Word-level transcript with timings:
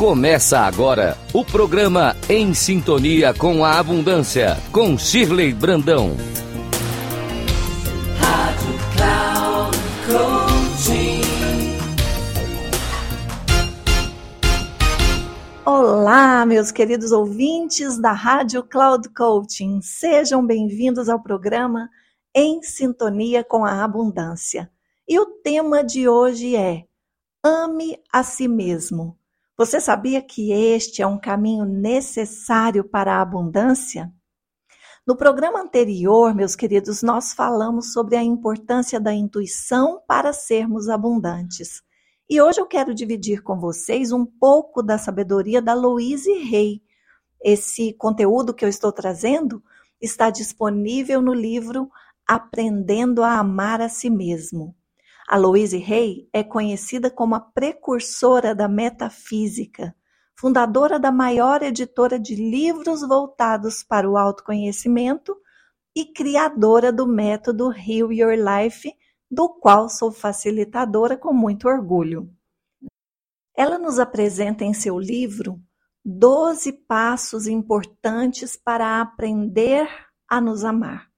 Começa 0.00 0.60
agora 0.60 1.14
o 1.30 1.44
programa 1.44 2.16
Em 2.26 2.54
Sintonia 2.54 3.34
com 3.34 3.62
a 3.62 3.78
Abundância, 3.78 4.56
com 4.72 4.96
Shirley 4.96 5.52
Brandão. 5.52 6.16
Rádio 8.18 8.78
Cloud 8.96 9.76
Olá, 15.66 16.46
meus 16.46 16.72
queridos 16.72 17.12
ouvintes 17.12 17.98
da 18.00 18.12
Rádio 18.12 18.62
Cloud 18.62 19.06
Coaching. 19.10 19.82
Sejam 19.82 20.46
bem-vindos 20.46 21.10
ao 21.10 21.20
programa 21.20 21.90
Em 22.34 22.62
Sintonia 22.62 23.44
com 23.44 23.66
a 23.66 23.84
Abundância. 23.84 24.70
E 25.06 25.20
o 25.20 25.26
tema 25.26 25.84
de 25.84 26.08
hoje 26.08 26.56
é 26.56 26.86
Ame 27.44 27.98
a 28.10 28.22
si 28.22 28.48
mesmo. 28.48 29.19
Você 29.60 29.78
sabia 29.78 30.22
que 30.22 30.52
este 30.52 31.02
é 31.02 31.06
um 31.06 31.20
caminho 31.20 31.66
necessário 31.66 32.82
para 32.82 33.16
a 33.16 33.20
abundância? 33.20 34.10
No 35.06 35.14
programa 35.14 35.60
anterior, 35.60 36.34
meus 36.34 36.56
queridos, 36.56 37.02
nós 37.02 37.34
falamos 37.34 37.92
sobre 37.92 38.16
a 38.16 38.22
importância 38.22 38.98
da 38.98 39.12
intuição 39.12 40.00
para 40.08 40.32
sermos 40.32 40.88
abundantes. 40.88 41.82
E 42.26 42.40
hoje 42.40 42.58
eu 42.58 42.66
quero 42.66 42.94
dividir 42.94 43.42
com 43.42 43.60
vocês 43.60 44.12
um 44.12 44.24
pouco 44.24 44.82
da 44.82 44.96
sabedoria 44.96 45.60
da 45.60 45.74
Louise 45.74 46.32
Rey. 46.38 46.82
Esse 47.44 47.92
conteúdo 47.92 48.54
que 48.54 48.64
eu 48.64 48.68
estou 48.70 48.90
trazendo 48.90 49.62
está 50.00 50.30
disponível 50.30 51.20
no 51.20 51.34
livro 51.34 51.90
Aprendendo 52.26 53.22
a 53.22 53.38
Amar 53.38 53.82
a 53.82 53.90
Si 53.90 54.08
Mesmo. 54.08 54.74
A 55.32 55.36
Louise 55.36 55.76
Hay 55.76 56.28
é 56.32 56.42
conhecida 56.42 57.08
como 57.08 57.36
a 57.36 57.40
precursora 57.40 58.52
da 58.52 58.66
metafísica, 58.66 59.94
fundadora 60.36 60.98
da 60.98 61.12
maior 61.12 61.62
editora 61.62 62.18
de 62.18 62.34
livros 62.34 63.02
voltados 63.02 63.84
para 63.84 64.10
o 64.10 64.16
autoconhecimento 64.16 65.36
e 65.94 66.04
criadora 66.04 66.92
do 66.92 67.06
método 67.06 67.70
Heal 67.70 68.12
Your 68.12 68.34
Life, 68.34 68.92
do 69.30 69.48
qual 69.48 69.88
sou 69.88 70.10
facilitadora 70.10 71.16
com 71.16 71.32
muito 71.32 71.68
orgulho. 71.68 72.28
Ela 73.56 73.78
nos 73.78 74.00
apresenta 74.00 74.64
em 74.64 74.74
seu 74.74 74.98
livro 74.98 75.60
12 76.04 76.72
passos 76.72 77.46
importantes 77.46 78.56
para 78.56 79.00
aprender 79.00 79.88
a 80.28 80.40
nos 80.40 80.64
amar. 80.64 81.08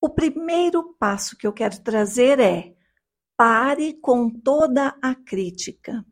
O 0.00 0.08
primeiro 0.08 0.96
passo 0.98 1.36
que 1.36 1.46
eu 1.46 1.52
quero 1.52 1.80
trazer 1.84 2.40
é 2.40 2.81
Pare 3.36 3.94
com 3.94 4.30
toda 4.30 4.96
a 5.02 5.14
crítica. 5.14 6.04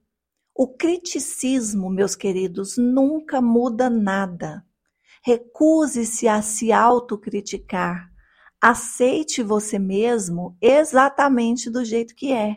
O 0.55 0.69
criticismo, 0.69 1.89
meus 1.89 2.17
queridos, 2.17 2.77
nunca 2.77 3.41
muda 3.41 3.89
nada. 3.89 4.65
Recuse-se 5.23 6.27
a 6.27 6.43
se 6.43 6.73
autocriticar. 6.73 8.11
Aceite 8.61 9.43
você 9.43 9.79
mesmo 9.79 10.57
exatamente 10.61 11.71
do 11.71 11.85
jeito 11.85 12.15
que 12.15 12.33
é. 12.33 12.57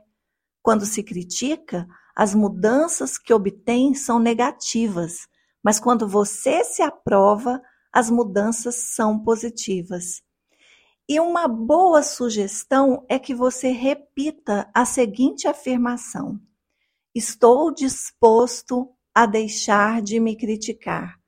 Quando 0.61 0.86
se 0.86 1.03
critica, 1.03 1.88
as 2.16 2.33
mudanças 2.33 3.17
que 3.17 3.33
obtém 3.33 3.94
são 3.94 4.20
negativas, 4.20 5.27
mas 5.64 5.80
quando 5.80 6.08
você 6.08 6.64
se 6.64 6.81
aprova, 6.81 7.61
as 7.92 8.09
mudanças 8.09 8.75
são 8.75 9.20
positivas. 9.20 10.22
E 11.08 11.20
uma 11.20 11.48
boa 11.48 12.02
sugestão 12.02 13.06
é 13.09 13.20
que 13.20 13.36
você 13.36 13.70
repita 13.72 14.70
a 14.73 14.86
seguinte 14.86 15.48
afirmação: 15.48 16.40
Estou 17.14 17.73
disposto 17.73 18.90
a 19.14 19.26
deixar 19.26 20.02
de 20.02 20.20
me 20.20 20.36
criticar. 20.36 21.20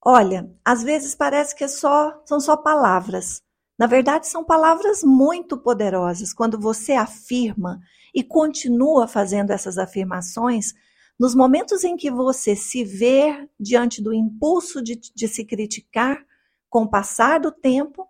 Olha, 0.00 0.50
às 0.64 0.82
vezes 0.82 1.14
parece 1.14 1.56
que 1.56 1.64
é 1.64 1.68
só, 1.68 2.22
são 2.24 2.38
só 2.38 2.56
palavras. 2.56 3.42
Na 3.76 3.86
verdade, 3.86 4.28
são 4.28 4.44
palavras 4.44 5.02
muito 5.02 5.58
poderosas. 5.58 6.32
Quando 6.32 6.60
você 6.60 6.92
afirma 6.92 7.80
e 8.14 8.22
continua 8.22 9.08
fazendo 9.08 9.50
essas 9.50 9.76
afirmações, 9.76 10.72
nos 11.18 11.34
momentos 11.34 11.82
em 11.82 11.96
que 11.96 12.10
você 12.10 12.54
se 12.54 12.84
vê 12.84 13.48
diante 13.58 14.00
do 14.00 14.12
impulso 14.12 14.82
de, 14.82 14.94
de 14.94 15.26
se 15.26 15.44
criticar, 15.44 16.24
com 16.70 16.82
o 16.82 16.90
passar 16.90 17.40
do 17.40 17.50
tempo, 17.50 18.06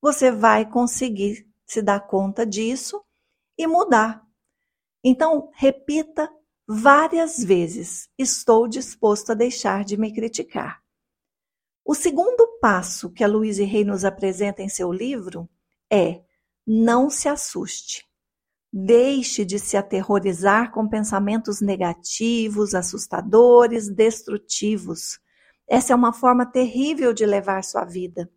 você 0.00 0.30
vai 0.30 0.68
conseguir 0.68 1.46
se 1.66 1.82
dar 1.82 2.00
conta 2.00 2.46
disso 2.46 3.02
e 3.56 3.66
mudar. 3.66 4.26
Então, 5.02 5.50
repita 5.54 6.30
várias 6.66 7.42
vezes: 7.42 8.08
estou 8.18 8.68
disposto 8.68 9.32
a 9.32 9.34
deixar 9.34 9.84
de 9.84 9.96
me 9.96 10.12
criticar. 10.12 10.82
O 11.84 11.94
segundo 11.94 12.58
passo 12.60 13.10
que 13.10 13.24
a 13.24 13.28
Louise 13.28 13.64
Rey 13.64 13.84
nos 13.84 14.04
apresenta 14.04 14.62
em 14.62 14.68
seu 14.68 14.92
livro 14.92 15.48
é: 15.90 16.22
não 16.66 17.08
se 17.08 17.28
assuste. 17.28 18.06
Deixe 18.70 19.46
de 19.46 19.58
se 19.58 19.78
aterrorizar 19.78 20.70
com 20.70 20.86
pensamentos 20.86 21.62
negativos, 21.62 22.74
assustadores, 22.74 23.88
destrutivos. 23.88 25.18
Essa 25.66 25.94
é 25.94 25.96
uma 25.96 26.12
forma 26.12 26.44
terrível 26.44 27.14
de 27.14 27.24
levar 27.24 27.64
sua 27.64 27.86
vida. 27.86 28.30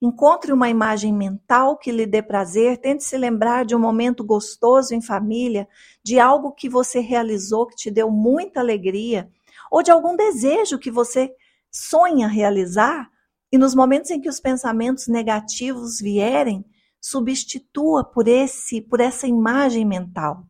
Encontre 0.00 0.52
uma 0.52 0.68
imagem 0.68 1.12
mental 1.12 1.78
que 1.78 1.90
lhe 1.90 2.04
dê 2.04 2.22
prazer, 2.22 2.78
tente 2.78 3.02
se 3.02 3.16
lembrar 3.16 3.64
de 3.64 3.74
um 3.74 3.78
momento 3.78 4.22
gostoso 4.22 4.94
em 4.94 5.00
família, 5.00 5.66
de 6.04 6.20
algo 6.20 6.52
que 6.52 6.68
você 6.68 7.00
realizou 7.00 7.66
que 7.66 7.76
te 7.76 7.90
deu 7.90 8.10
muita 8.10 8.60
alegria, 8.60 9.30
ou 9.70 9.82
de 9.82 9.90
algum 9.90 10.14
desejo 10.14 10.78
que 10.78 10.90
você 10.90 11.34
sonha 11.70 12.28
realizar, 12.28 13.10
e 13.50 13.56
nos 13.56 13.74
momentos 13.74 14.10
em 14.10 14.20
que 14.20 14.28
os 14.28 14.38
pensamentos 14.38 15.06
negativos 15.08 15.98
vierem, 15.98 16.64
substitua 17.00 18.04
por 18.04 18.28
esse 18.28 18.82
por 18.82 19.00
essa 19.00 19.26
imagem 19.26 19.84
mental. 19.84 20.44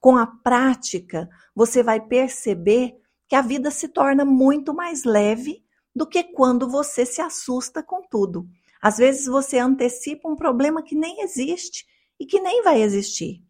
Com 0.00 0.16
a 0.16 0.26
prática, 0.26 1.28
você 1.54 1.82
vai 1.82 2.00
perceber 2.00 2.96
que 3.28 3.36
a 3.36 3.42
vida 3.42 3.70
se 3.70 3.88
torna 3.88 4.24
muito 4.24 4.74
mais 4.74 5.04
leve 5.04 5.62
do 5.94 6.06
que 6.06 6.24
quando 6.24 6.68
você 6.68 7.04
se 7.04 7.20
assusta 7.20 7.82
com 7.82 8.02
tudo. 8.08 8.48
Às 8.80 8.98
vezes 8.98 9.26
você 9.26 9.58
antecipa 9.58 10.28
um 10.28 10.36
problema 10.36 10.82
que 10.82 10.94
nem 10.94 11.22
existe 11.22 11.86
e 12.18 12.26
que 12.26 12.40
nem 12.40 12.62
vai 12.62 12.82
existir. 12.82 13.42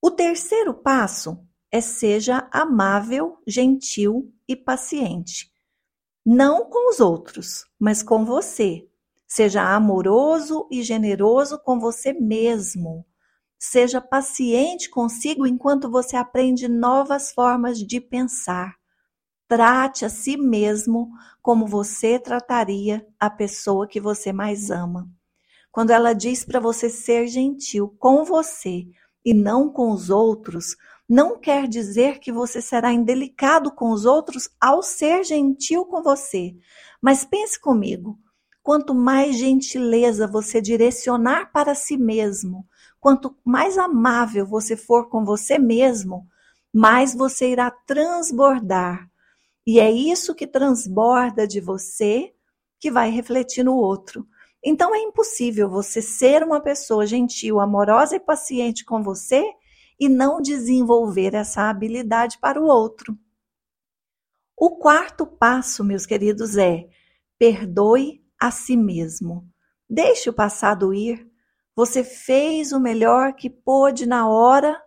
O 0.00 0.10
terceiro 0.10 0.74
passo 0.74 1.38
é 1.70 1.80
seja 1.80 2.48
amável, 2.52 3.38
gentil 3.46 4.32
e 4.48 4.54
paciente. 4.54 5.50
Não 6.24 6.68
com 6.68 6.90
os 6.90 7.00
outros, 7.00 7.64
mas 7.78 8.02
com 8.02 8.24
você. 8.24 8.88
Seja 9.26 9.62
amoroso 9.74 10.68
e 10.70 10.82
generoso 10.82 11.58
com 11.58 11.80
você 11.80 12.12
mesmo. 12.12 13.04
Seja 13.58 14.00
paciente 14.00 14.88
consigo 14.88 15.46
enquanto 15.46 15.90
você 15.90 16.16
aprende 16.16 16.68
novas 16.68 17.32
formas 17.32 17.78
de 17.78 18.00
pensar. 18.00 18.76
Trate 19.48 20.04
a 20.04 20.08
si 20.08 20.36
mesmo 20.36 21.12
como 21.40 21.68
você 21.68 22.18
trataria 22.18 23.06
a 23.18 23.30
pessoa 23.30 23.86
que 23.86 24.00
você 24.00 24.32
mais 24.32 24.72
ama. 24.72 25.08
Quando 25.70 25.92
ela 25.92 26.12
diz 26.14 26.44
para 26.44 26.58
você 26.58 26.90
ser 26.90 27.28
gentil 27.28 27.94
com 27.96 28.24
você 28.24 28.88
e 29.24 29.32
não 29.32 29.68
com 29.68 29.92
os 29.92 30.10
outros, 30.10 30.76
não 31.08 31.38
quer 31.38 31.68
dizer 31.68 32.18
que 32.18 32.32
você 32.32 32.60
será 32.60 32.92
indelicado 32.92 33.70
com 33.70 33.92
os 33.92 34.04
outros 34.04 34.48
ao 34.60 34.82
ser 34.82 35.22
gentil 35.22 35.84
com 35.84 36.02
você. 36.02 36.56
Mas 37.00 37.24
pense 37.24 37.60
comigo: 37.60 38.18
quanto 38.64 38.96
mais 38.96 39.36
gentileza 39.36 40.26
você 40.26 40.60
direcionar 40.60 41.52
para 41.52 41.72
si 41.72 41.96
mesmo, 41.96 42.66
quanto 42.98 43.36
mais 43.44 43.78
amável 43.78 44.44
você 44.44 44.76
for 44.76 45.08
com 45.08 45.24
você 45.24 45.56
mesmo, 45.56 46.26
mais 46.74 47.14
você 47.14 47.52
irá 47.52 47.70
transbordar 47.70 49.08
e 49.66 49.80
é 49.80 49.90
isso 49.90 50.34
que 50.34 50.46
transborda 50.46 51.46
de 51.46 51.60
você 51.60 52.32
que 52.78 52.90
vai 52.90 53.10
refletir 53.10 53.64
no 53.64 53.74
outro. 53.76 54.26
Então 54.64 54.94
é 54.94 54.98
impossível 54.98 55.68
você 55.68 56.00
ser 56.00 56.42
uma 56.42 56.60
pessoa 56.60 57.06
gentil, 57.06 57.58
amorosa 57.58 58.16
e 58.16 58.20
paciente 58.20 58.84
com 58.84 59.02
você 59.02 59.44
e 59.98 60.08
não 60.08 60.40
desenvolver 60.40 61.34
essa 61.34 61.68
habilidade 61.68 62.38
para 62.38 62.60
o 62.60 62.66
outro. 62.66 63.18
O 64.56 64.76
quarto 64.76 65.26
passo, 65.26 65.84
meus 65.84 66.06
queridos, 66.06 66.56
é 66.56 66.88
perdoe 67.38 68.24
a 68.40 68.50
si 68.50 68.76
mesmo. 68.76 69.48
Deixe 69.88 70.30
o 70.30 70.32
passado 70.32 70.94
ir. 70.94 71.26
Você 71.74 72.02
fez 72.02 72.72
o 72.72 72.80
melhor 72.80 73.34
que 73.34 73.50
pôde 73.50 74.06
na 74.06 74.28
hora 74.28 74.80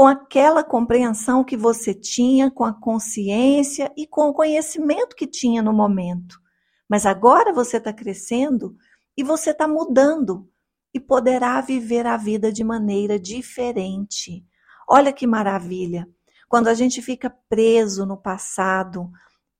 com 0.00 0.06
aquela 0.06 0.64
compreensão 0.64 1.44
que 1.44 1.58
você 1.58 1.92
tinha, 1.92 2.50
com 2.50 2.64
a 2.64 2.72
consciência 2.72 3.92
e 3.94 4.06
com 4.06 4.30
o 4.30 4.32
conhecimento 4.32 5.14
que 5.14 5.26
tinha 5.26 5.60
no 5.60 5.74
momento. 5.74 6.40
Mas 6.88 7.04
agora 7.04 7.52
você 7.52 7.76
está 7.76 7.92
crescendo 7.92 8.74
e 9.14 9.22
você 9.22 9.50
está 9.50 9.68
mudando 9.68 10.48
e 10.94 10.98
poderá 10.98 11.60
viver 11.60 12.06
a 12.06 12.16
vida 12.16 12.50
de 12.50 12.64
maneira 12.64 13.20
diferente. 13.20 14.42
Olha 14.88 15.12
que 15.12 15.26
maravilha! 15.26 16.08
quando 16.48 16.68
a 16.68 16.74
gente 16.74 17.02
fica 17.02 17.28
preso 17.50 18.06
no 18.06 18.16
passado, 18.16 19.10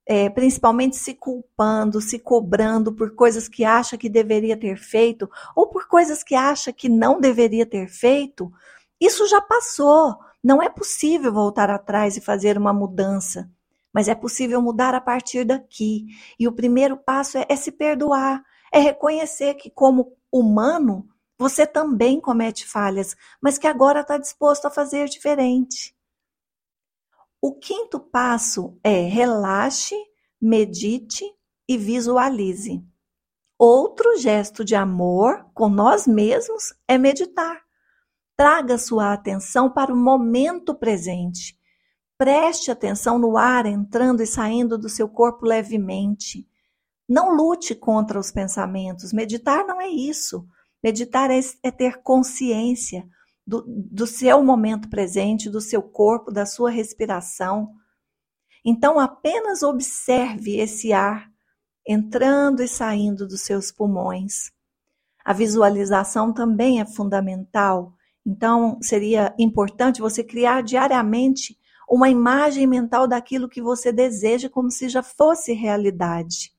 é, 0.07 0.27
principalmente 0.27 0.95
se 0.95 1.13
culpando, 1.13 2.01
se 2.01 2.17
cobrando 2.17 2.91
por 2.91 3.13
coisas 3.13 3.47
que 3.47 3.63
acha 3.63 3.95
que 3.95 4.09
deveria 4.09 4.57
ter 4.57 4.75
feito 4.75 5.29
ou 5.55 5.67
por 5.67 5.87
coisas 5.87 6.23
que 6.23 6.33
acha 6.33 6.73
que 6.73 6.89
não 6.89 7.21
deveria 7.21 7.63
ter 7.63 7.87
feito, 7.87 8.51
isso 8.99 9.27
já 9.27 9.39
passou. 9.39 10.17
Não 10.43 10.61
é 10.61 10.69
possível 10.69 11.31
voltar 11.31 11.69
atrás 11.69 12.17
e 12.17 12.21
fazer 12.21 12.57
uma 12.57 12.73
mudança, 12.73 13.49
mas 13.93 14.07
é 14.07 14.15
possível 14.15 14.61
mudar 14.61 14.95
a 14.95 15.01
partir 15.01 15.43
daqui. 15.45 16.07
E 16.39 16.47
o 16.47 16.51
primeiro 16.51 16.97
passo 16.97 17.37
é, 17.37 17.45
é 17.47 17.55
se 17.55 17.71
perdoar, 17.71 18.43
é 18.71 18.79
reconhecer 18.79 19.55
que, 19.55 19.69
como 19.69 20.17
humano, 20.31 21.07
você 21.37 21.65
também 21.65 22.19
comete 22.19 22.65
falhas, 22.65 23.15
mas 23.41 23.57
que 23.57 23.67
agora 23.67 24.01
está 24.01 24.17
disposto 24.17 24.65
a 24.65 24.71
fazer 24.71 25.07
diferente. 25.09 25.95
O 27.41 27.55
quinto 27.55 27.99
passo 27.99 28.77
é 28.83 29.01
relaxe, 29.01 29.95
medite 30.39 31.25
e 31.67 31.77
visualize. 31.77 32.83
Outro 33.57 34.17
gesto 34.17 34.63
de 34.63 34.75
amor 34.75 35.45
com 35.53 35.69
nós 35.69 36.07
mesmos 36.07 36.73
é 36.87 36.97
meditar. 36.97 37.61
Traga 38.41 38.75
sua 38.79 39.13
atenção 39.13 39.69
para 39.69 39.93
o 39.93 39.95
momento 39.95 40.73
presente. 40.73 41.55
Preste 42.17 42.71
atenção 42.71 43.19
no 43.19 43.37
ar 43.37 43.67
entrando 43.67 44.23
e 44.23 44.25
saindo 44.25 44.79
do 44.79 44.89
seu 44.89 45.07
corpo 45.07 45.45
levemente. 45.45 46.49
Não 47.07 47.35
lute 47.35 47.75
contra 47.75 48.19
os 48.19 48.31
pensamentos. 48.31 49.13
Meditar 49.13 49.63
não 49.67 49.79
é 49.79 49.87
isso. 49.87 50.43
Meditar 50.83 51.29
é, 51.29 51.39
é 51.61 51.69
ter 51.69 52.01
consciência 52.01 53.07
do, 53.45 53.63
do 53.67 54.07
seu 54.07 54.43
momento 54.43 54.89
presente, 54.89 55.47
do 55.47 55.61
seu 55.61 55.83
corpo, 55.83 56.31
da 56.31 56.47
sua 56.47 56.71
respiração. 56.71 57.71
Então, 58.65 58.99
apenas 58.99 59.61
observe 59.61 60.57
esse 60.57 60.91
ar 60.91 61.29
entrando 61.87 62.63
e 62.63 62.67
saindo 62.67 63.27
dos 63.27 63.41
seus 63.41 63.71
pulmões. 63.71 64.51
A 65.23 65.31
visualização 65.31 66.33
também 66.33 66.81
é 66.81 66.85
fundamental. 66.87 67.95
Então, 68.25 68.77
seria 68.81 69.33
importante 69.37 70.01
você 70.01 70.23
criar 70.23 70.61
diariamente 70.61 71.57
uma 71.89 72.09
imagem 72.09 72.65
mental 72.65 73.07
daquilo 73.07 73.49
que 73.49 73.61
você 73.61 73.91
deseja, 73.91 74.49
como 74.49 74.71
se 74.71 74.87
já 74.87 75.03
fosse 75.03 75.53
realidade. 75.53 76.53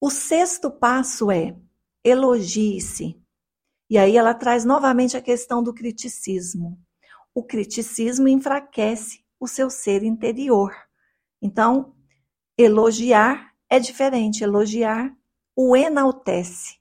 O 0.00 0.10
sexto 0.10 0.70
passo 0.70 1.30
é 1.30 1.56
elogie-se. 2.04 3.20
E 3.90 3.96
aí 3.96 4.16
ela 4.16 4.34
traz 4.34 4.64
novamente 4.64 5.16
a 5.16 5.22
questão 5.22 5.62
do 5.62 5.72
criticismo. 5.72 6.78
O 7.34 7.42
criticismo 7.42 8.28
enfraquece 8.28 9.24
o 9.40 9.48
seu 9.48 9.70
ser 9.70 10.02
interior. 10.02 10.74
Então, 11.40 11.94
elogiar 12.56 13.54
é 13.68 13.78
diferente. 13.78 14.44
Elogiar 14.44 15.16
o 15.56 15.74
enaltece. 15.74 16.77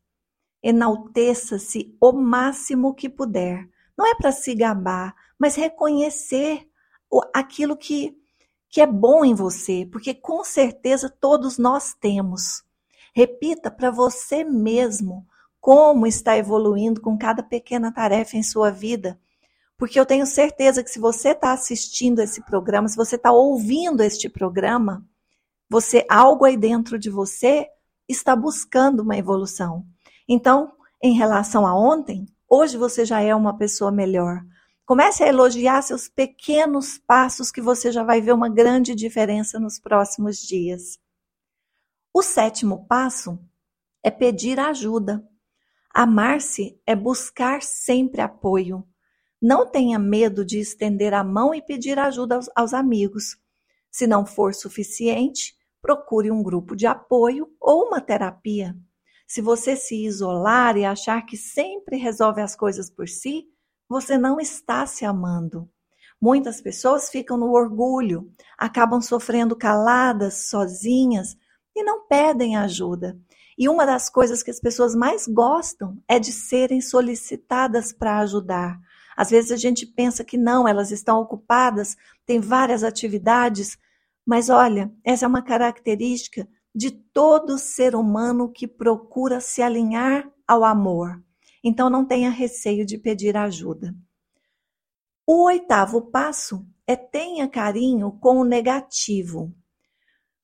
Enalteça-se 0.62 1.96
o 2.02 2.12
máximo 2.12 2.94
que 2.94 3.10
puder. 3.10 3.68
Não 3.98 4.06
é 4.06 4.16
para 4.16 4.32
se 4.32 4.54
gabar, 4.54 5.16
mas 5.40 5.56
reconhecer 5.56 6.68
aquilo 7.34 7.78
que, 7.78 8.18
que 8.70 8.82
é 8.82 8.86
bom 8.86 9.24
em 9.24 9.34
você, 9.34 9.88
porque 9.92 10.14
com 10.14 10.44
certeza 10.44 11.10
todos 11.10 11.58
nós 11.58 11.94
temos. 11.94 12.64
Repita 13.14 13.72
para 13.72 13.90
você 13.90 14.44
mesmo 14.44 15.26
como 15.60 16.06
está 16.06 16.38
evoluindo 16.38 17.02
com 17.02 17.18
cada 17.18 17.44
pequena 17.44 17.92
tarefa 17.92 18.38
em 18.38 18.44
sua 18.44 18.72
vida. 18.72 19.20
Porque 19.78 20.00
eu 20.00 20.06
tenho 20.06 20.26
certeza 20.26 20.84
que 20.84 20.90
se 20.90 21.00
você 21.00 21.30
está 21.30 21.52
assistindo 21.52 22.20
esse 22.20 22.42
programa, 22.42 22.88
se 22.88 22.96
você 22.96 23.16
está 23.16 23.32
ouvindo 23.32 24.02
este 24.02 24.28
programa, 24.28 25.06
você 25.70 26.06
algo 26.10 26.46
aí 26.46 26.58
dentro 26.58 26.98
de 26.98 27.10
você 27.10 27.68
está 28.08 28.36
buscando 28.36 29.02
uma 29.02 29.18
evolução. 29.18 29.86
Então, 30.28 30.74
em 31.02 31.14
relação 31.14 31.66
a 31.66 31.74
ontem, 31.78 32.26
hoje 32.50 32.78
você 32.78 33.06
já 33.06 33.22
é 33.22 33.34
uma 33.34 33.58
pessoa 33.58 33.92
melhor. 33.92 34.42
Comece 34.86 35.24
a 35.24 35.28
elogiar 35.28 35.82
seus 35.82 36.08
pequenos 36.08 36.98
passos 36.98 37.52
que 37.52 37.62
você 37.62 37.92
já 37.92 38.04
vai 38.04 38.22
ver 38.22 38.34
uma 38.34 38.50
grande 38.50 38.96
diferença 38.96 39.60
nos 39.60 39.80
próximos 39.80 40.38
dias. 40.38 41.00
O 42.14 42.22
sétimo 42.22 42.86
passo 42.88 43.40
é 44.04 44.10
pedir 44.10 44.60
ajuda. 44.60 45.24
Amar-se 45.94 46.80
é 46.86 46.96
buscar 46.96 47.62
sempre 47.62 48.22
apoio. 48.22 48.88
Não 49.42 49.70
tenha 49.70 50.00
medo 50.00 50.44
de 50.44 50.60
estender 50.60 51.14
a 51.14 51.24
mão 51.24 51.54
e 51.54 51.62
pedir 51.62 52.00
ajuda 52.00 52.36
aos, 52.36 52.50
aos 52.56 52.74
amigos. 52.74 53.38
Se 53.92 54.08
não 54.08 54.26
for 54.26 54.54
suficiente, 54.54 55.56
procure 55.82 56.32
um 56.32 56.42
grupo 56.42 56.76
de 56.76 56.88
apoio 56.88 57.50
ou 57.60 57.88
uma 57.88 58.02
terapia. 58.02 58.76
Se 59.28 59.42
você 59.42 59.76
se 59.76 60.06
isolar 60.06 60.78
e 60.78 60.86
achar 60.86 61.22
que 61.26 61.36
sempre 61.36 61.98
resolve 61.98 62.42
as 62.42 62.56
coisas 62.56 62.90
por 62.90 63.10
si, 63.10 63.46
você 63.90 64.18
não 64.18 64.40
está 64.40 64.86
se 64.86 65.04
amando. 65.04 65.70
Muitas 66.20 66.62
pessoas 66.62 67.10
ficam 67.10 67.38
no 67.38 67.52
orgulho, 67.52 68.32
acabam 68.58 69.02
sofrendo 69.02 69.56
caladas, 69.56 70.48
sozinhas 70.50 71.36
e 71.76 71.84
não 71.84 72.08
pedem 72.08 72.56
ajuda. 72.56 73.20
E 73.58 73.68
uma 73.68 73.86
das 73.86 74.10
coisas 74.10 74.42
que 74.42 74.50
as 74.50 74.62
pessoas 74.62 74.96
mais 74.96 75.28
gostam 75.28 76.02
é 76.08 76.18
de 76.20 76.32
serem 76.32 76.80
solicitadas 76.80 77.92
para 77.92 78.20
ajudar. 78.20 78.80
Às 79.16 79.30
vezes 79.30 79.52
a 79.52 79.58
gente 79.58 79.86
pensa 79.86 80.24
que 80.24 80.38
não, 80.38 80.68
elas 80.68 80.90
estão 80.90 81.20
ocupadas, 81.20 81.98
têm 82.26 82.40
várias 82.40 82.84
atividades, 82.84 83.78
mas 84.26 84.50
olha, 84.50 84.92
essa 85.04 85.26
é 85.26 85.28
uma 85.28 85.42
característica 85.42 86.48
de 86.78 86.92
todo 86.92 87.58
ser 87.58 87.96
humano 87.96 88.52
que 88.52 88.68
procura 88.68 89.42
se 89.42 89.64
alinhar 89.64 90.32
ao 90.48 90.64
amor. 90.64 91.20
Então 91.64 91.90
não 91.90 92.06
tenha 92.06 92.30
receio 92.30 92.86
de 92.86 93.00
pedir 93.00 93.36
ajuda. 93.36 93.96
O 95.26 95.46
oitavo 95.46 96.04
passo 96.12 96.64
é 96.86 96.96
tenha 96.96 97.50
carinho 97.50 98.12
com 98.12 98.38
o 98.38 98.44
negativo. 98.44 99.52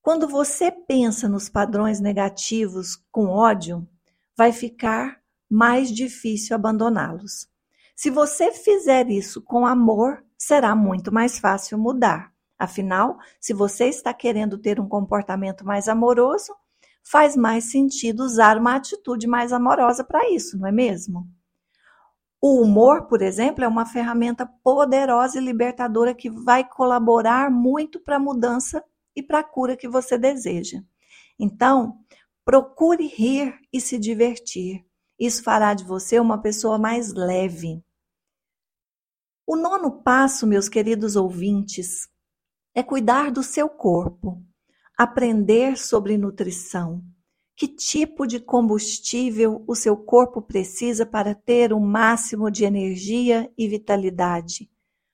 Quando 0.02 0.28
você 0.28 0.72
pensa 0.72 1.30
nos 1.30 1.50
padrões 1.50 2.00
negativos 2.00 2.96
com 3.12 3.28
ódio, 3.28 3.88
vai 4.36 4.52
ficar 4.52 5.22
mais 5.48 5.92
difícil 5.92 6.56
abandoná-los. 6.56 7.48
Se 7.96 8.10
você 8.10 8.52
fizer 8.52 9.08
isso 9.08 9.40
com 9.40 9.68
amor, 9.68 10.26
será 10.36 10.76
muito 10.76 11.14
mais 11.14 11.38
fácil 11.38 11.78
mudar. 11.78 12.33
Afinal, 12.64 13.18
se 13.42 13.54
você 13.54 13.90
está 13.90 14.14
querendo 14.14 14.58
ter 14.58 14.80
um 14.80 14.88
comportamento 14.88 15.66
mais 15.66 15.90
amoroso, 15.90 16.56
faz 17.04 17.36
mais 17.36 17.66
sentido 17.66 18.24
usar 18.24 18.58
uma 18.58 18.76
atitude 18.76 19.28
mais 19.28 19.52
amorosa 19.52 20.02
para 20.02 20.30
isso, 20.30 20.58
não 20.58 20.66
é 20.66 20.72
mesmo? 20.72 21.28
O 22.42 22.62
humor, 22.62 23.08
por 23.08 23.22
exemplo, 23.22 23.66
é 23.66 23.68
uma 23.68 23.86
ferramenta 23.86 24.46
poderosa 24.64 25.38
e 25.38 25.44
libertadora 25.44 26.16
que 26.16 26.30
vai 26.30 26.64
colaborar 26.64 27.52
muito 27.52 28.00
para 28.00 28.16
a 28.16 28.20
mudança 28.20 28.82
e 29.14 29.22
para 29.22 29.40
a 29.40 29.44
cura 29.44 29.76
que 29.76 29.90
você 29.90 30.18
deseja. 30.18 30.82
Então, 31.38 32.00
procure 32.46 33.08
rir 33.08 33.60
e 33.74 33.82
se 33.82 34.00
divertir. 34.00 34.86
Isso 35.20 35.44
fará 35.44 35.74
de 35.74 35.84
você 35.84 36.18
uma 36.18 36.42
pessoa 36.42 36.78
mais 36.78 37.14
leve. 37.14 37.84
O 39.46 39.58
nono 39.58 40.02
passo, 40.02 40.48
meus 40.48 40.70
queridos 40.70 41.18
ouvintes, 41.18 42.08
é 42.76 42.82
cuidar 42.82 43.32
do 43.32 43.44
seu 43.44 43.70
corpo, 43.70 44.42
aprender 44.98 45.78
sobre 45.78 46.18
nutrição. 46.18 47.04
Que 47.56 47.68
tipo 47.68 48.26
de 48.26 48.40
combustível 48.40 49.64
o 49.68 49.76
seu 49.76 49.96
corpo 49.96 50.42
precisa 50.42 51.06
para 51.06 51.36
ter 51.36 51.72
o 51.72 51.80
máximo 51.80 52.50
de 52.50 52.66
energia 52.66 53.52
e 53.56 53.68
vitalidade? 53.68 54.72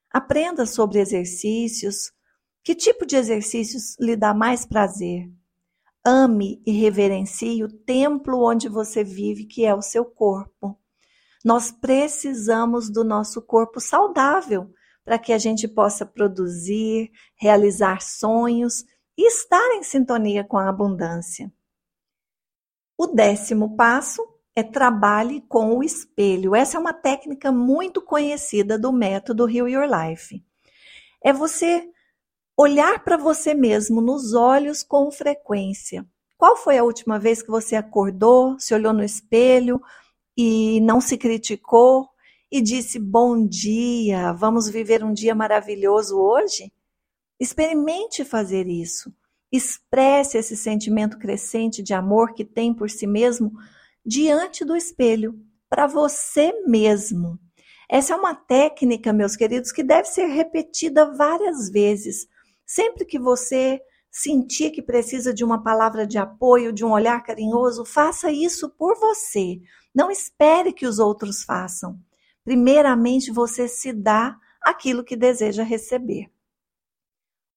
Aprenda 0.09 0.65
sobre 0.65 0.99
exercícios, 0.99 2.11
que 2.63 2.73
tipo 2.73 3.05
de 3.05 3.17
exercícios 3.17 3.97
lhe 3.99 4.15
dá 4.15 4.33
mais 4.33 4.65
prazer? 4.65 5.29
Ame 6.05 6.61
e 6.65 6.71
reverencie 6.71 7.61
o 7.61 7.67
templo 7.67 8.41
onde 8.41 8.69
você 8.69 9.03
vive, 9.03 9.45
que 9.45 9.65
é 9.65 9.75
o 9.75 9.81
seu 9.81 10.05
corpo. 10.05 10.79
Nós 11.43 11.71
precisamos 11.71 12.89
do 12.89 13.03
nosso 13.03 13.41
corpo 13.41 13.81
saudável 13.81 14.73
para 15.09 15.17
que 15.17 15.33
a 15.33 15.39
gente 15.39 15.67
possa 15.67 16.05
produzir, 16.05 17.11
realizar 17.35 17.99
sonhos 17.99 18.85
e 19.17 19.25
estar 19.27 19.73
em 19.73 19.81
sintonia 19.81 20.43
com 20.43 20.55
a 20.55 20.69
abundância. 20.69 21.51
O 22.95 23.07
décimo 23.07 23.75
passo 23.75 24.21
é 24.55 24.61
trabalhe 24.61 25.41
com 25.49 25.75
o 25.75 25.83
espelho. 25.83 26.53
Essa 26.53 26.77
é 26.77 26.79
uma 26.79 26.93
técnica 26.93 27.51
muito 27.51 28.03
conhecida 28.03 28.77
do 28.77 28.93
método 28.93 29.49
Heal 29.49 29.67
Your 29.67 29.87
Life. 29.89 30.45
É 31.23 31.33
você 31.33 31.89
Olhar 32.55 33.03
para 33.03 33.17
você 33.17 33.55
mesmo 33.55 34.01
nos 34.01 34.35
olhos 34.35 34.83
com 34.83 35.09
frequência. 35.11 36.05
Qual 36.37 36.55
foi 36.55 36.77
a 36.77 36.83
última 36.83 37.17
vez 37.17 37.41
que 37.41 37.49
você 37.49 37.75
acordou, 37.75 38.59
se 38.59 38.75
olhou 38.75 38.93
no 38.93 39.03
espelho 39.03 39.81
e 40.37 40.79
não 40.81 41.01
se 41.01 41.17
criticou 41.17 42.07
e 42.51 42.61
disse: 42.61 42.99
Bom 42.99 43.45
dia, 43.45 44.33
vamos 44.33 44.69
viver 44.69 45.03
um 45.03 45.13
dia 45.13 45.35
maravilhoso 45.35 46.17
hoje? 46.17 46.71
Experimente 47.39 48.25
fazer 48.25 48.67
isso. 48.67 49.13
Expresse 49.51 50.37
esse 50.37 50.55
sentimento 50.55 51.17
crescente 51.17 51.81
de 51.81 51.93
amor 51.93 52.33
que 52.33 52.45
tem 52.45 52.73
por 52.73 52.89
si 52.89 53.07
mesmo 53.07 53.51
diante 54.05 54.63
do 54.63 54.75
espelho, 54.75 55.39
para 55.69 55.87
você 55.87 56.53
mesmo. 56.65 57.39
Essa 57.89 58.13
é 58.13 58.17
uma 58.17 58.35
técnica, 58.35 59.11
meus 59.11 59.35
queridos, 59.35 59.71
que 59.71 59.83
deve 59.83 60.07
ser 60.07 60.25
repetida 60.25 61.11
várias 61.13 61.69
vezes. 61.69 62.27
Sempre 62.65 63.05
que 63.05 63.17
você 63.17 63.81
sentir 64.11 64.71
que 64.71 64.81
precisa 64.81 65.33
de 65.33 65.43
uma 65.43 65.63
palavra 65.63 66.05
de 66.05 66.17
apoio, 66.17 66.73
de 66.73 66.83
um 66.83 66.91
olhar 66.91 67.21
carinhoso, 67.23 67.85
faça 67.85 68.31
isso 68.31 68.69
por 68.69 68.95
você. 68.99 69.59
Não 69.93 70.11
espere 70.11 70.73
que 70.73 70.85
os 70.85 70.99
outros 70.99 71.43
façam. 71.43 71.99
Primeiramente, 72.49 73.31
você 73.31 73.67
se 73.67 73.93
dá 73.93 74.35
aquilo 74.59 75.03
que 75.03 75.15
deseja 75.15 75.61
receber. 75.61 76.31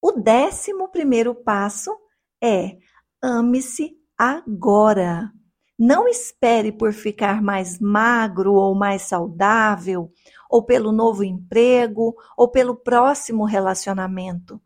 O 0.03 0.13
décimo 0.13 0.87
primeiro 0.87 1.35
passo 1.35 1.91
é 2.39 2.77
ame-se 3.23 3.97
agora. 4.19 5.33
Não 5.79 6.07
espere 6.07 6.71
por 6.71 6.93
ficar 6.93 7.41
mais 7.41 7.79
magro 7.81 8.53
ou 8.53 8.75
mais 8.75 9.01
saudável, 9.01 10.13
ou 10.51 10.63
pelo 10.63 10.93
novo 10.93 11.25
emprego, 11.25 12.15
ou 12.37 12.51
pelo 12.51 12.77
próximo 12.77 13.47
relacionamento. 13.47 14.61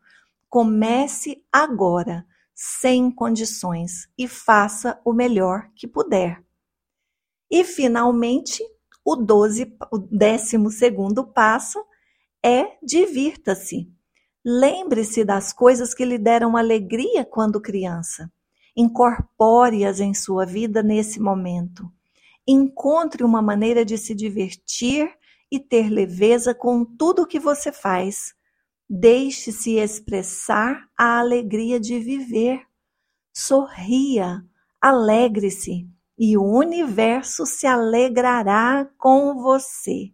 Comece 0.49 1.41
agora, 1.53 2.27
sem 2.53 3.13
condições, 3.13 4.09
e 4.19 4.27
faça 4.27 5.01
o 5.05 5.13
melhor 5.13 5.71
que 5.77 5.87
puder. 5.87 6.45
E, 7.49 7.63
finalmente, 7.63 8.61
o, 9.07 9.15
12, 9.15 9.73
o 9.93 9.99
décimo 9.99 10.69
segundo 10.69 11.25
passo 11.25 11.79
é 12.45 12.77
divirta-se. 12.83 13.89
Lembre-se 14.45 15.25
das 15.25 15.53
coisas 15.53 15.95
que 15.95 16.05
lhe 16.05 16.19
deram 16.19 16.57
alegria 16.57 17.25
quando 17.25 17.61
criança. 17.61 18.29
Incorpore-as 18.77 20.01
em 20.01 20.13
sua 20.13 20.45
vida 20.45 20.83
nesse 20.83 21.21
momento. 21.21 21.89
Encontre 22.45 23.23
uma 23.23 23.41
maneira 23.41 23.85
de 23.85 23.97
se 23.97 24.13
divertir 24.13 25.09
e 25.53 25.61
ter 25.61 25.89
leveza 25.89 26.53
com 26.53 26.85
tudo 26.85 27.23
o 27.23 27.27
que 27.27 27.39
você 27.39 27.71
faz. 27.71 28.35
Deixe-se 28.91 29.77
expressar 29.77 30.85
a 30.99 31.21
alegria 31.21 31.79
de 31.79 32.01
viver. 32.01 32.61
Sorria, 33.33 34.45
alegre-se 34.81 35.89
e 36.19 36.37
o 36.37 36.43
universo 36.43 37.45
se 37.45 37.67
alegrará 37.67 38.89
com 38.99 39.35
você. 39.35 40.13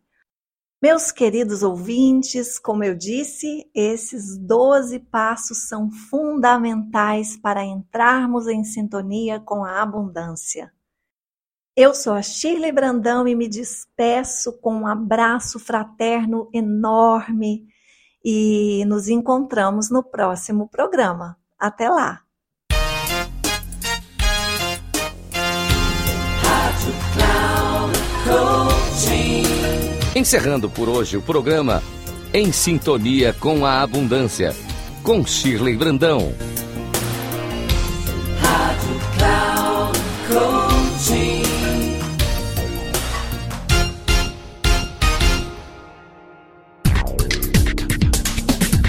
Meus 0.83 1.13
queridos 1.13 1.63
ouvintes, 1.63 2.59
como 2.59 2.83
eu 2.83 2.97
disse, 2.97 3.71
esses 3.73 4.37
12 4.37 4.99
passos 4.99 5.69
são 5.69 5.89
fundamentais 5.89 7.37
para 7.37 7.65
entrarmos 7.65 8.49
em 8.49 8.65
sintonia 8.65 9.39
com 9.39 9.65
a 9.65 9.81
abundância. 9.81 10.73
Eu 11.77 11.95
sou 11.95 12.13
a 12.13 12.21
Shirley 12.21 12.73
Brandão 12.73 13.29
e 13.29 13.35
me 13.37 13.49
despeço 13.49 14.59
com 14.61 14.75
um 14.75 14.87
abraço 14.87 15.61
fraterno 15.61 16.51
enorme 16.53 17.67
e 18.25 18.85
nos 18.87 19.09
encontramos 19.09 19.89
no 19.89 20.03
próximo 20.03 20.69
programa. 20.69 21.39
Até 21.57 21.89
lá! 21.89 22.22
Encerrando 30.15 30.69
por 30.69 30.89
hoje 30.89 31.17
o 31.17 31.23
programa 31.23 31.83
Em 32.33 32.53
Sintonia 32.53 33.33
com 33.33 33.65
a 33.65 33.81
Abundância, 33.83 34.55
com 35.03 35.27
Shirley 35.27 35.77
Brandão. 35.77 36.33
Rádio 38.41 39.01
Cloud. 39.17 39.73